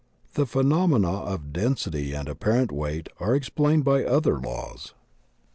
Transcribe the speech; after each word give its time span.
The 0.33 0.47
phenomena 0.47 1.11
of 1.11 1.53
density 1.53 2.13
and 2.13 2.27
apparent 2.27 2.71
weight 2.71 3.07
are 3.19 3.35
ex 3.35 3.49
plained 3.49 3.85
by 3.85 4.03
other 4.03 4.39
laws. 4.39 4.95